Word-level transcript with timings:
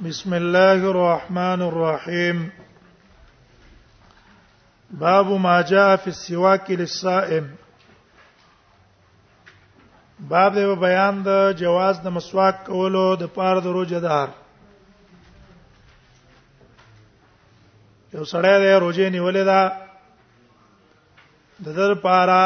بسم 0.00 0.32
الله 0.34 0.80
الرحمن 0.90 1.60
الرحيم 1.62 2.50
باب 4.90 5.26
ما 5.32 5.60
جاء 5.62 5.96
في 5.96 6.06
السواك 6.06 6.70
للصائم 6.70 7.44
باب 10.28 10.54
د 10.58 10.78
بیان 10.84 11.20
د 11.24 11.52
جواز 11.58 12.00
د 12.04 12.06
مسواک 12.16 12.64
کولو 12.66 13.04
د 13.16 13.22
پار 13.34 13.60
د 13.66 13.76
روزدار 13.76 14.28
یو 18.14 18.24
سړی 18.24 18.54
د 18.64 18.80
روزې 18.84 19.06
نیولې 19.14 19.44
ده 19.44 19.60
د 21.64 21.68
در 21.78 21.94
پارا 21.94 22.44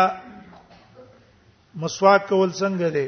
مسواک 1.82 2.28
کول 2.28 2.50
څنګه 2.52 2.88
دی 2.98 3.06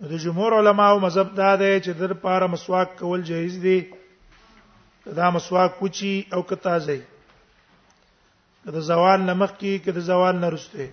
د 0.00 0.12
جمهور 0.24 0.52
علماو 0.58 0.98
مذهب 1.00 1.34
دا 1.36 1.54
دی 1.56 1.80
چې 1.84 1.92
در 1.98 2.12
پاره 2.22 2.46
مسواک 2.46 2.96
کول 2.98 3.22
جایز 3.28 3.58
دی 3.62 3.78
دا 5.16 5.30
مسواک 5.30 5.78
کوچی 5.78 6.14
او 6.32 6.42
کتا 6.48 6.78
ځای 6.86 7.00
کله 8.64 8.80
زوال 8.88 9.20
نمخ 9.28 9.52
کی 9.58 9.78
کله 9.86 10.00
زوال 10.08 10.36
نرسته 10.36 10.86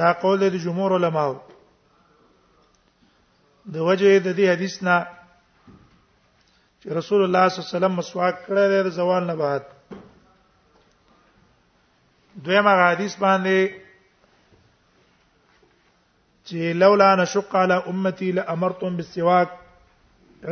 دا 0.00 0.12
قول 0.24 0.40
د 0.50 0.54
جمهور 0.64 0.94
علماو 0.96 1.32
د 3.76 3.76
وجه 3.76 4.18
د 4.18 4.36
دې 4.36 4.46
حدیث 4.54 4.82
نه 4.86 4.96
چې 6.80 6.86
رسول 6.98 7.20
الله 7.24 7.48
صلی 7.48 7.56
الله 7.56 7.66
علیه 7.68 7.76
وسلم 7.78 7.94
مسواک 8.02 8.36
کړی 8.46 8.82
د 8.90 8.94
زوال 8.98 9.24
نه 9.32 9.40
بعد 9.40 9.62
دویمه 12.44 12.70
حدیث 12.90 13.16
باندې 13.24 13.80
چې 16.52 16.78
لولا 16.82 17.08
نشق 17.20 17.52
على 17.56 17.92
امتي 17.92 18.26
لامرتم 18.38 18.96
بالسواك 18.96 19.48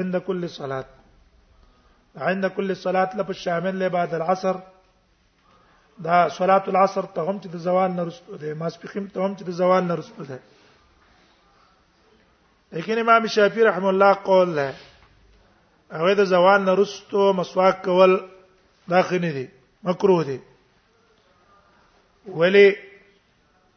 عند 0.03 0.17
كل 0.19 0.47
صلاه 0.57 0.85
عند 2.29 2.47
كل 2.47 2.77
صلاه 2.77 3.17
لب 3.19 3.31
الشامل 3.35 3.75
له 3.81 3.89
بعد 3.97 4.15
العصر 4.21 4.57
دا 6.09 6.23
صلاه 6.39 6.65
العصر 6.75 7.05
ته 7.19 7.31
هم 7.31 7.37
چې 7.41 7.47
د 7.57 7.59
زوال 7.67 7.91
نه 7.99 8.03
رسو 8.11 8.25
ده 8.45 8.69
سپخیم 8.77 9.05
ته 9.09 9.21
هم 9.21 9.37
چې 9.37 9.43
د 9.49 9.51
زوال 9.61 9.85
نه 9.93 9.97
رسو 10.03 10.23
ده 10.33 10.39
لیکن 12.79 12.97
امام 13.07 13.23
شافعي 13.39 13.63
رحم 13.71 13.85
الله 13.95 14.13
قول 14.33 14.49
له 14.57 14.67
هغه 15.93 16.15
د 16.23 16.25
زوال 16.35 16.61
نه 16.69 16.73
رسو 16.83 17.23
مسواک 17.41 17.77
کول 17.89 18.13
داخنه 18.95 19.31
دي 19.41 19.47
مکروه 19.85 20.25
دي 20.31 20.39
ولی 22.43 22.67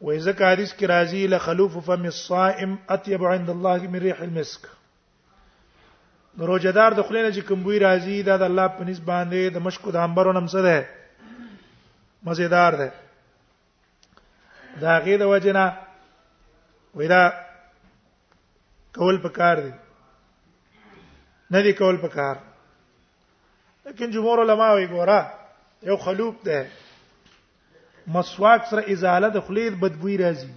و 0.04 0.10
اذا 0.10 0.32
کاریس 0.38 0.72
کی 0.78 0.86
راضی 0.86 1.26
لخلوف 1.26 1.76
فم 1.84 2.02
الصائم 2.08 2.72
اطيب 2.96 3.22
عند 3.24 3.50
الله 3.50 3.88
من 3.92 3.98
ريح 4.02 4.18
المسك 4.26 4.66
روزدار 6.50 6.92
د 6.98 7.02
خلینو 7.10 7.30
چې 7.32 7.38
کوم 7.50 7.62
بوی 7.68 7.78
راضی 7.82 8.16
دا 8.26 8.36
د 8.42 8.52
الله 8.52 8.68
په 8.80 8.84
نس 8.88 8.98
باندې 9.06 9.54
د 9.54 9.64
مشکو 9.68 9.90
د 9.96 10.02
انبرونو 10.02 10.40
نمسه 10.40 10.62
ده 10.62 10.88
مزیدار 12.30 12.72
ده 12.82 12.92
دا 14.84 14.98
غي 15.08 15.16
د 15.24 15.34
وجنا 15.34 15.64
ویدا 17.02 17.24
کول 19.00 19.18
پکار 19.26 19.60
دي 19.66 19.72
ندی 21.58 21.72
کول 21.82 21.96
پکار 22.06 22.36
لیکن 23.86 24.10
جمهور 24.18 24.40
علما 24.48 24.72
وی 24.72 24.88
ګورا 24.96 25.22
یو 25.92 25.96
خلوب 26.08 26.34
ده 26.50 26.64
مسواک 28.06 28.62
سره 28.70 28.84
ازاله 28.92 29.28
د 29.34 29.38
خلې 29.46 29.70
بدبوې 29.82 30.16
راځي 30.22 30.52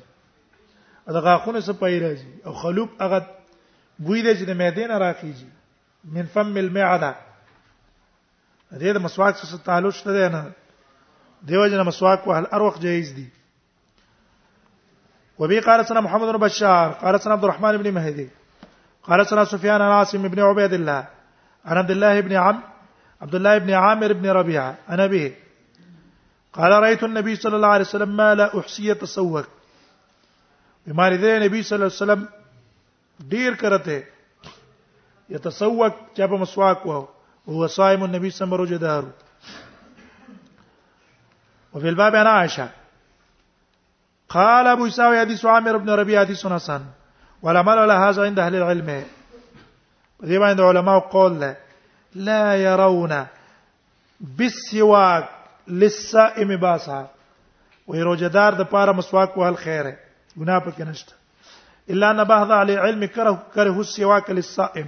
د 1.16 1.20
غاخونو 1.28 1.62
سره 1.68 1.74
پای 1.84 2.00
راځي 2.00 2.30
او 2.46 2.54
خلوب 2.64 2.90
هغه 3.02 3.20
بوې 4.06 4.22
د 4.28 4.38
چې 4.40 4.44
د 4.50 4.54
معدې 4.60 4.86
نه 4.92 4.98
راخیږي 5.04 5.48
من 6.16 6.26
فم 6.34 6.58
المعده 6.58 7.12
دې 8.72 8.92
د 8.96 9.00
مسواک 9.06 9.36
سره 9.38 9.58
تعلق 9.70 9.94
شته 10.02 10.30
نه 10.36 10.44
دیو 11.48 11.68
جن 11.68 11.82
مسواک 11.88 12.28
وهل 12.28 12.46
اروخ 12.54 12.80
جایز 12.82 13.12
دي 13.16 13.28
وبي 15.40 15.60
قال 15.60 15.86
سنه 15.86 16.00
محمد 16.02 16.28
بن 16.34 16.38
بشار 16.46 16.92
قال 16.92 17.20
سنه 17.22 17.34
عبد 17.34 17.44
الرحمن 17.44 17.78
بن 17.78 17.94
مهدي 17.98 18.30
قال 19.10 19.28
سنه 19.28 19.44
سفيان 19.44 19.78
بن 19.86 19.94
عاصم 19.98 20.28
بن 20.28 20.40
عبيد 20.40 20.74
الله 20.74 21.06
عن 21.66 21.78
عبد 21.78 21.92
الله 21.92 22.20
بن 22.20 22.34
عم 22.36 22.60
عبد 23.22 23.36
الله 23.36 23.58
بن 23.58 23.72
عامر 23.74 24.14
بن 24.14 24.28
ربيعه 24.30 24.76
انا 24.90 25.08
به 25.08 25.34
قال 26.54 26.72
رأيت 26.72 27.04
النبي 27.04 27.36
صلى 27.36 27.56
الله 27.56 27.68
عليه 27.68 27.84
وسلم 27.84 28.18
ما 28.18 28.36
لا 28.36 28.60
احصي 28.60 28.94
تسوق 28.94 29.46
بما 30.88 31.16
ده 31.16 31.38
النبي 31.38 31.64
صلى 31.64 31.76
الله 31.76 31.86
عليه 31.86 31.96
وسلم 31.96 32.26
ډیر 33.30 33.54
کرته 33.58 34.06
يتسوق 35.30 35.94
چې 36.18 36.22
په 36.22 36.38
مسواک 36.42 36.86
وو 36.86 37.06
هو 37.50 37.68
صائم 37.68 38.04
النبي 38.04 38.30
صلى 38.30 38.46
الله 38.46 38.58
عليه 38.58 38.66
وسلم 38.66 38.88
دار 38.88 39.06
وفي 41.74 41.90
الباب 41.90 42.16
انا 42.16 42.30
عائشه 42.30 42.70
قال 44.30 44.68
ابو 44.68 44.88
اسحاق 44.88 45.16
حديث 45.20 45.46
عامر 45.46 45.78
بن 45.78 45.90
ربيعه 45.90 46.26
حديث 46.26 46.48
حسن 46.48 46.86
ولا 47.42 47.62
مال 47.62 47.88
له 47.88 48.10
هذا 48.10 48.24
عند 48.26 48.40
اهل 48.40 48.56
العلم 48.56 49.04
دې 50.24 50.38
باندې 50.40 50.62
علماء 50.62 51.00
قول 51.00 51.56
لا 52.16 52.56
يرون 52.56 53.14
بالسواك 54.20 55.37
للصائم 55.70 56.56
باسا 56.60 57.02
وې 57.90 57.96
روزدار 58.10 58.54
د 58.60 58.68
پاره 58.74 58.92
مسواک 59.00 59.38
وهل 59.40 59.56
خیره 59.64 59.92
ګناه 60.38 60.60
پکې 60.60 60.84
نشته 60.92 61.14
الا 61.96 62.10
ان 62.16 62.24
بعض 62.32 62.52
علی 62.60 62.76
علم 62.78 63.04
کره 63.18 63.36
کره 63.56 63.76
السواک 63.84 64.32
للصائم 64.32 64.88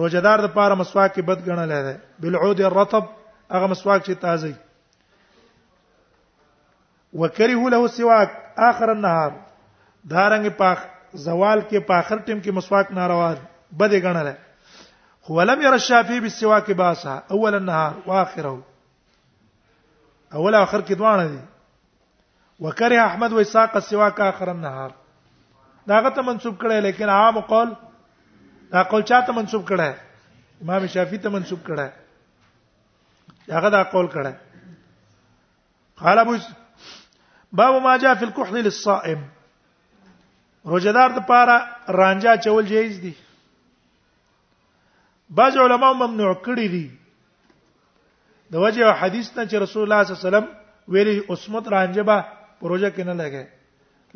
روزدار 0.00 0.44
د 0.46 0.54
پاره 0.56 0.74
مسواک 0.82 1.18
بد 1.32 1.44
ګڼل 1.48 1.88
دی 1.88 2.24
بالعود 2.24 2.60
الرطب 2.70 3.04
هغه 3.56 3.66
مسواک 3.74 4.04
چې 4.04 4.12
تازه 4.12 4.54
وکره 7.22 7.70
له 7.74 7.86
سواک 7.98 8.30
اخر 8.70 8.90
النهار 8.94 9.30
دارنګ 10.08 10.48
پاخ 10.62 10.78
زوال 11.26 11.60
کې 11.66 11.78
په 11.90 11.94
اخر 11.98 12.16
ټیم 12.24 12.40
کې 12.44 12.50
مسواک 12.60 12.90
ناروا 13.02 13.28
بد 13.84 13.94
ګڼل 14.08 14.32
خو 15.28 15.34
ولم 15.36 15.62
ير 15.68 15.72
الشافعي 15.82 16.20
بالسواک 16.26 16.70
باسا 16.82 17.20
اول 17.36 17.54
النهار 17.60 17.92
واخره 18.12 18.58
اول 20.36 20.54
اخر 20.54 20.80
کې 20.80 20.94
دوانه 21.02 21.28
دي 21.28 21.38
وکره 22.64 23.00
احمد 23.04 23.32
و 23.36 23.38
اساق 23.44 23.74
السوا 23.80 24.08
کا 24.18 24.24
اخر 24.32 24.50
النهار 24.54 24.90
داغه 25.92 26.10
ته 26.18 26.22
منسوب 26.26 26.58
کړي 26.64 26.80
لیکن 26.86 27.08
عام 27.14 27.40
قول 27.52 27.72
دا 28.74 28.82
قول 28.90 29.02
چاته 29.10 29.32
منسوب 29.38 29.64
کړه 29.70 30.66
امام 30.66 30.86
شافعي 30.96 31.18
ته 31.26 31.34
منسوب 31.36 31.58
کړه 31.70 33.56
هغه 33.56 33.70
دا 33.76 33.82
قول 33.94 34.10
کړه 34.10 34.32
قال 36.04 36.18
ابو 36.24 36.36
باب 37.60 37.80
ما 37.88 37.96
جاء 38.04 38.14
في 38.22 38.28
الكحل 38.28 38.56
للصائم 38.68 39.24
روزدار 40.74 41.10
د 41.18 41.26
پاره 41.32 41.58
رانجا 42.00 42.36
چول 42.48 42.66
جایز 42.74 43.00
دي 43.06 43.14
بعض 45.38 45.56
علما 45.66 45.92
ممنوع 46.02 46.32
کړی 46.48 46.68
دي 46.76 46.86
د 48.52 48.56
وجه 48.64 48.82
او 48.88 48.94
حدیث 49.00 49.28
ته 49.36 49.42
چې 49.50 49.54
رسول 49.64 49.82
الله 49.82 50.00
صلی 50.02 50.12
الله 50.14 50.20
علیه 50.20 50.28
وسلم 50.28 50.46
ویلي 50.94 51.14
عصمت 51.32 51.68
رانجبه 51.74 52.16
پروژه 52.60 52.90
کې 52.90 53.02
نه 53.08 53.14
لګي 53.20 53.44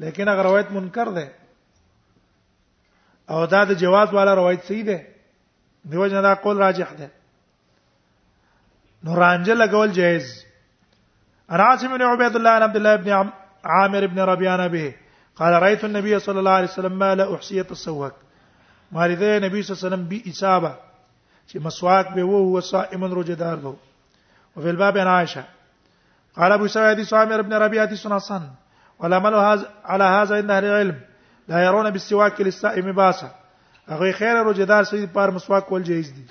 لیکن 0.04 0.28
هغه 0.28 0.42
روایت 0.48 0.68
منکر 0.76 1.08
ده 1.16 1.26
او 3.30 3.46
دا 3.56 3.64
د 3.72 3.80
جواز 3.82 4.08
والا 4.14 4.34
روایت 4.40 4.64
صحیح 4.68 4.84
ده 4.84 5.02
دیو 5.92 6.06
جنا 6.08 6.20
دا 6.28 6.34
قول 6.46 6.56
راجح 6.64 6.88
ده 7.02 7.10
نو 9.04 9.14
رانجه 9.22 9.54
لګول 9.60 9.90
جایز 10.00 10.32
عاصم 11.50 11.96
بن 11.98 12.02
عبيد 12.08 12.36
الله 12.36 12.58
بن 12.58 12.62
عبد 12.70 12.76
الله 12.76 12.96
بن 12.96 13.30
عامر 13.76 14.06
بن 14.06 14.18
ربيعه 14.34 14.66
به 14.68 14.94
قال 15.36 15.62
رايت 15.62 15.84
النبي 15.84 16.18
صلى 16.18 16.38
الله 16.38 16.50
عليه 16.62 16.68
وسلم 16.72 16.98
ما 17.04 17.14
لا 17.14 17.34
احصي 17.34 17.62
تسوك 17.62 18.12
ما 18.92 19.06
لري 19.08 19.36
النبي 19.36 19.62
صلى 19.62 19.72
الله 19.72 19.82
عليه 19.82 19.88
وسلم 19.96 20.04
بي 20.08 20.24
اصابه 20.30 20.74
چې 21.48 21.56
مسواک 21.56 22.08
به 22.16 22.22
وو 22.24 22.46
هو 22.50 22.60
صائم 22.72 23.04
روزه 23.04 23.34
دار 23.34 23.56
دو 23.62 23.76
وفي 24.56 24.70
الباب 24.70 24.98
عن 24.98 25.06
عائشة 25.06 25.44
قال 26.36 26.52
أبو 26.52 26.66
سعيد 26.66 27.02
سامر 27.02 27.20
عامر 27.32 27.42
بن 27.42 27.52
ربيعة 27.54 27.90
حسن 27.96 28.48
والعمل 28.98 29.34
على 29.84 30.04
هذا 30.04 30.38
إن 30.38 30.50
أهل 30.50 30.64
العلم 30.64 31.00
لا 31.48 31.64
يرون 31.64 31.90
بالسواك 31.90 32.40
للسائم 32.40 32.92
باسا 32.92 33.34
أخي 33.88 34.12
خير 34.12 34.46
رجدار 34.46 34.82
سيد 34.84 35.12
بار 35.12 35.30
مسواك 35.30 35.72
مسواک 35.72 35.82
دي 35.86 36.26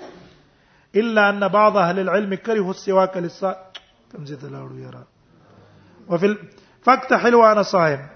الا 0.96 1.30
ان 1.30 1.48
بعض 1.48 1.76
اهل 1.76 1.98
العلم 1.98 2.34
كرهوا 2.34 2.70
السواك 2.70 3.16
للسا 3.16 3.66
كم 4.12 4.26
زيت 4.26 4.40
لاړو 4.40 4.96
وفي 6.08 6.26
الفقت 6.78 7.14
حلوة 7.14 7.52
انا 7.52 7.62
صائم 7.62 8.06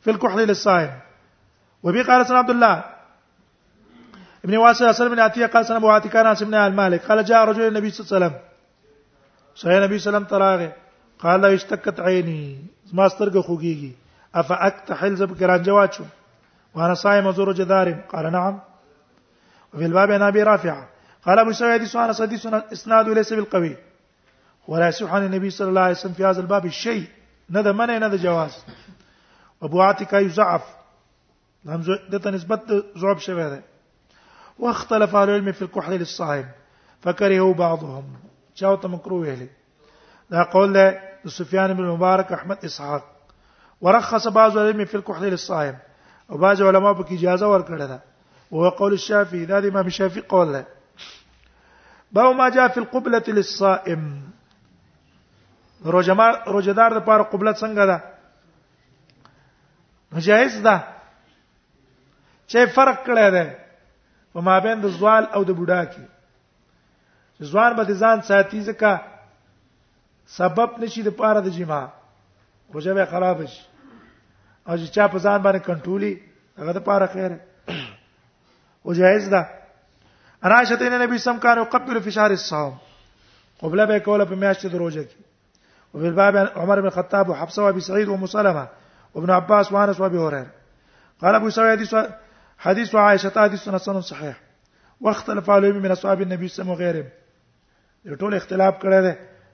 في 0.00 0.10
الكحل 0.10 0.38
للصائم 0.46 0.90
وبي 1.82 2.02
قال 2.02 2.22
سيدنا 2.26 2.38
عبد 2.38 2.50
الله 2.50 2.84
ابن 4.44 4.56
واسع 4.56 4.92
سلم 4.92 5.08
بن 5.14 5.20
عتيه 5.20 5.46
قال 5.46 5.62
سيدنا 5.66 5.78
ابو 5.78 5.90
عتيه 5.90 6.08
كان 6.10 6.34
سن 6.34 6.54
المالك 6.54 7.04
قال 7.12 7.24
جاء 7.24 7.44
رجل 7.44 7.62
النبي 7.66 7.90
صلى 7.90 8.04
الله 8.06 8.26
عليه 8.26 8.26
وسلم 8.26 8.53
صحیح 9.62 9.80
نبی 9.84 9.94
وسلم 9.96 10.24
تراغه 10.30 10.72
قال 11.22 11.44
اشتکت 11.44 12.00
عینی 12.08 12.40
ما 12.98 13.06
سترګه 13.08 13.40
خوګیږي 13.46 13.92
افا 14.42 14.94
حل 15.00 15.16
زب 15.16 15.38
کران 15.38 15.62
جواچو 15.62 16.04
وانا 16.74 16.94
صائم 17.02 17.30
زور 17.32 17.52
جدار 17.60 17.90
قال 18.12 18.32
نعم 18.32 18.58
وفي 19.74 19.84
الباب 19.84 20.10
انا 20.10 20.28
ابي 20.28 20.42
رافع 20.48 20.76
قال 21.26 21.38
ابو 21.38 21.52
سعيد 21.60 21.84
سؤال 21.92 22.14
حديث 22.14 22.46
اسناد 22.46 23.08
ليس 23.08 23.32
بالقوي 23.32 23.76
ولا 24.68 24.88
يصح 24.88 25.12
عن 25.14 25.24
النبي 25.26 25.50
صلى 25.50 25.68
الله 25.68 25.80
عليه 25.80 25.92
وسلم 25.92 26.12
في 26.12 26.22
نعم. 26.22 26.30
هذا 26.30 26.40
الباب 26.40 26.68
شيء 26.68 27.04
نذا 27.50 27.72
من 27.72 28.00
نذا 28.00 28.16
جواز 28.16 28.64
ابو 29.62 29.82
يضعف 29.82 30.12
يزعف 30.12 30.62
دته 31.64 32.30
نسبت 32.30 32.60
ضعف 32.98 33.22
شوی 33.22 33.50
ده 33.50 33.62
واختلف 34.58 35.14
اهل 35.16 35.28
العلم 35.28 35.52
في 35.52 35.62
الكحل 35.62 35.92
للصائم 35.98 36.48
فكرهوا 37.04 37.54
بعضهم 37.54 38.04
چاو 38.54 38.76
ته 38.76 38.88
مکروه 38.88 39.20
ویلي 39.26 39.48
دا 40.30 40.44
قول 40.44 40.72
ده 40.72 41.00
سفیان 41.28 41.72
بن 41.74 41.84
مبارک 41.84 42.32
احمد 42.32 42.58
اسحاق 42.64 43.02
ورخص 43.82 44.26
بعض 44.28 44.56
علماء 44.58 44.84
فی 44.86 44.96
الكحل 44.96 45.22
للصائم 45.24 45.76
او 46.30 46.36
بعض 46.38 46.62
علماء 46.62 46.92
په 46.94 47.12
اجازه 47.14 47.46
ورکړه 47.46 47.98
وهو 48.50 48.68
قول 48.70 48.92
الشافعي 48.92 49.44
دا 49.46 49.60
ما 49.60 49.68
امام 49.70 49.88
شافعي 49.88 50.22
قول 50.22 50.52
له 50.52 50.64
باو 52.12 52.32
ما 52.32 52.48
جاء 52.48 52.68
فی 52.68 52.80
القبلة 52.80 53.22
للصائم 53.28 54.22
روجما 55.86 56.30
روجدار 56.46 56.98
د 56.98 56.98
پاره 57.04 57.22
قبله 57.22 57.52
څنګه 57.52 57.86
ده 57.92 58.02
مجاز 60.12 60.60
ده 60.62 60.84
چه 62.46 62.66
فرق 62.66 63.04
کړه 63.06 63.30
ده 63.36 63.58
په 64.34 64.40
مابین 64.40 64.80
د 64.80 64.86
زوال 64.86 65.24
او 65.24 65.42
د 65.44 65.50
بوډا 65.50 65.84
کې 65.84 66.00
ځوان 67.42 67.74
به 67.76 67.84
ځان 68.00 68.22
ساتي 68.22 68.60
ځکه 68.68 68.92
سبب 70.38 70.68
نشي 70.78 71.02
د 71.02 71.08
پاره 71.18 71.40
د 71.40 71.48
جما 71.50 71.90
روزه 72.72 72.94
به 72.94 73.04
خراب 73.10 73.44
شي 73.46 73.62
او 74.68 74.76
چې 74.78 74.86
چا 74.94 75.08
په 75.08 75.18
ځان 75.18 75.42
باندې 75.42 75.58
کنټرولي 75.66 76.12
هغه 76.58 76.72
د 76.72 76.78
پاره 76.80 77.06
خیر 77.06 77.30
او 78.86 78.94
جایز 78.94 79.30
ده 79.30 79.46
راشه 80.42 80.76
ته 80.76 80.88
نبی 81.06 81.18
سم 81.18 81.38
کار 81.38 81.58
او 81.58 81.64
قبل 81.64 82.00
فی 82.00 82.10
شهر 82.12 82.30
الصوم 82.30 82.78
قبل 83.62 83.86
به 83.86 84.00
کوله 84.00 84.24
په 84.24 84.34
میاشت 84.34 84.66
د 84.66 84.74
روزه 84.76 85.02
کې 85.04 85.18
او 85.94 86.00
په 86.00 86.10
باب 86.10 86.36
عمر 86.54 86.80
بن 86.80 86.90
خطاب 86.90 87.30
او 87.30 87.34
حفصه 87.36 87.62
او 87.62 87.68
ابي 87.68 87.80
سعيد 87.80 88.08
او 88.08 88.16
مسلمه 88.16 88.66
وابن 89.14 89.30
عباس 89.30 89.72
وانس 89.72 90.00
وابي 90.00 90.18
هريره 90.18 90.50
قال 91.20 91.34
ابو 91.34 91.50
سعيد 91.50 91.78
حديث 91.78 91.94
حديث 92.58 92.94
عائشه 92.94 93.30
حديث 93.30 93.68
حسن 93.68 94.00
صحيح 94.00 94.34
واختلف 95.00 95.50
عليه 95.50 95.72
من 95.72 95.90
اصحاب 95.90 96.22
النبي 96.22 96.48
صلى 96.48 96.62
الله 96.62 96.74
عليه 96.74 96.82
وسلم 96.82 97.02
وغيرهم 97.02 97.08
د 98.04 98.14
ټول 98.20 98.34
اختلاف 98.34 98.74
کړی 98.80 99.00
دی 99.04 99.12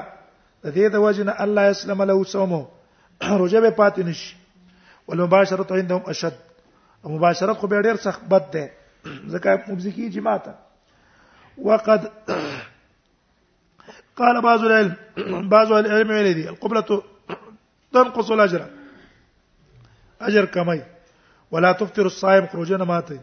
د 0.64 0.74
دې 0.76 0.88
د 0.98 1.04
وجنه 1.08 1.36
الله 1.48 1.68
يسلم 1.72 2.04
له 2.12 2.24
صومه 2.36 2.62
روزه 3.38 3.60
به 3.66 3.70
پاتې 3.70 4.00
نشي 4.00 4.36
والمباشره 5.08 5.68
عندهم 5.82 6.04
اشد 6.16 6.34
مباشره 7.10 7.54
خو 7.64 7.68
به 7.74 7.82
ډیر 7.90 7.96
سخت 8.08 8.24
بد 8.36 8.50
ده 8.52 8.72
زکه 9.36 9.58
مبزکی 9.68 10.10
جماعت 10.18 10.50
وقد 11.70 12.10
قال 14.22 14.42
بعض 14.42 14.62
العلم 14.70 14.94
بعض 15.56 15.70
العلم 15.72 16.10
الذي 16.12 16.50
القبلة 16.50 16.90
تنقص 17.94 18.32
الأجر 18.32 18.62
أجر 20.22 20.46
كمي 20.46 20.82
ولا 21.52 21.72
تفطر 21.80 22.06
الصائم 22.06 22.48
خروجنا 22.48 22.84
ماتي 22.92 23.20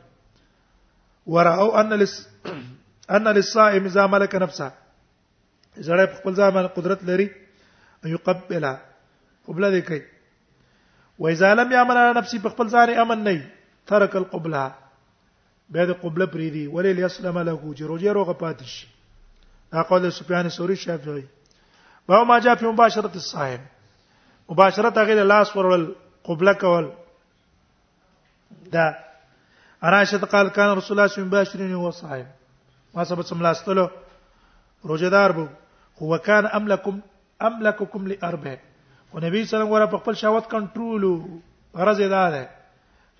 ورأوا 1.26 1.70
أن 1.80 1.90
لس 2.00 2.28
أن 3.10 3.26
للصائم 3.36 3.84
إذا 3.84 4.06
ملك 4.14 4.32
نفسه 4.34 4.72
إذا 5.80 5.94
رأى 5.94 6.06
خپل 6.16 6.32
زمان 6.34 6.66
قدرت 6.76 7.04
لري 7.04 7.28
أن 8.04 8.10
يقبلها 8.14 8.74
قبلة 9.48 9.68
دې 9.80 10.02
وإذا 11.18 11.54
لم 11.54 11.68
يعمل 11.72 11.96
على 11.96 12.12
نفسه 12.18 12.38
بقبل 12.38 12.66
ځان 12.70 12.90
امن 13.02 13.40
ترك 13.86 14.16
القبلة 14.16 14.64
بهذه 15.70 15.92
قبله 16.04 16.24
بريدي 16.24 16.66
دي 16.66 16.92
ليسلم 16.92 17.38
له 17.38 17.74
جروجه 17.78 18.12
روغه 18.12 18.32
قال 19.72 20.12
سفيان 20.12 20.46
الثوري 20.46 20.76
شافعي 20.76 21.24
باو 22.08 22.24
ما 22.24 22.38
جاء 22.38 22.54
في 22.54 22.66
مباشره 22.66 23.12
الصائم 23.16 23.60
مباشرت 24.48 24.98
هغه 24.98 25.22
لاس 25.22 25.56
ورول 25.56 25.92
قبله 26.24 26.52
کول 26.52 26.90
دا 28.72 28.88
عائشہ 29.82 30.24
قال 30.30 30.48
کان 30.54 30.76
رسول 30.78 30.98
الله 30.98 31.06
صلی 31.12 31.22
الله 31.22 31.38
علیه 31.38 31.50
وسلم 31.50 31.74
هو 31.74 31.90
صائم 31.90 32.24
ما 32.94 33.04
سبب 33.04 33.22
سملاستلو 33.26 33.86
روزدار 34.88 35.30
بو 35.30 35.46
هو 36.02 36.18
کان 36.18 36.46
املکم 36.52 36.98
املککم 37.40 38.06
لاربه 38.06 38.58
او 39.12 39.20
نبی 39.20 39.44
صلی 39.44 39.60
الله 39.60 39.74
علیه 39.76 39.76
وسلم 39.76 39.92
په 39.98 40.02
خپل 40.02 40.14
شهوت 40.22 40.50
کنټرول 40.50 41.04
غرض 41.80 41.98
یې 42.00 42.08
دا 42.08 42.24
ده 42.30 42.48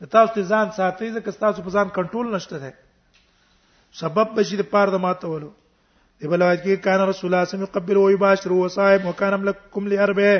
چې 0.01 0.13
تاسو 0.17 0.33
ته 0.35 0.49
ځان 0.55 0.73
ساتئ 0.81 1.11
ځکه 1.17 1.41
تاسو 1.45 1.63
په 1.69 1.77
ځان 1.79 1.95
کنټرول 2.01 2.35
نشته 2.39 2.59
ده 2.65 4.03
سبب 4.03 4.35
بشي 4.41 4.61
د 4.63 4.69
پاره 4.75 4.91
د 4.99 5.05
ماتولو 5.07 5.53
دی 6.21 6.27
بل 6.33 6.41
روایت 6.43 6.61
کې 6.65 6.73
کان 6.87 7.01
رسول 7.09 7.27
الله 7.29 7.29
صلی 7.29 7.29
الله 7.29 7.41
علیه 7.41 7.49
وسلم 7.63 7.67
يقبل 7.73 7.97
ويباشر 8.03 8.51
وصائب 8.59 9.03
وكان 9.09 9.33
املككم 9.37 9.83
لاربه 9.93 10.35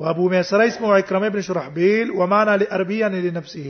وابو 0.00 0.24
ميسره 0.34 0.64
اسمه 0.70 0.88
اکرمه 1.00 1.26
ابن 1.32 1.40
شرحبيل 1.48 2.08
ومعنى 2.20 2.52
لاربيا 2.62 3.06
لنفسه 3.12 3.66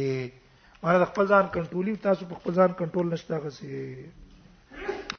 معنی 0.83 1.05
خپل 1.11 1.25
ځان 1.33 1.45
کنټرولي 1.57 1.93
تاسو 2.07 2.23
خپل 2.41 2.53
ځان 2.59 2.71
کنټرول 2.81 3.07
نشته 3.19 3.35
غسي 3.45 3.85